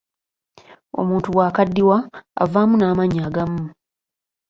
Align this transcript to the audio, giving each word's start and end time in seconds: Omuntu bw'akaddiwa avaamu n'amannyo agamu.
Omuntu 0.99 1.27
bw'akaddiwa 1.33 1.97
avaamu 2.43 2.75
n'amannyo 2.77 3.21
agamu. 3.27 3.63